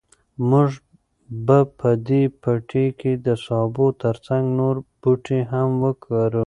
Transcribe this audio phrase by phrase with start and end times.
[0.49, 0.69] موږ
[1.45, 6.39] به په دې پټي کې د سابو تر څنګ نور بوټي هم وکرو.